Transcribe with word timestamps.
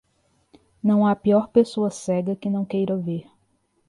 Não 0.83 1.05
há 1.05 1.15
pior 1.15 1.49
pessoa 1.49 1.91
cega 1.91 2.35
que 2.35 2.49
não 2.49 2.65
queira 2.65 2.97
ver. 2.97 3.27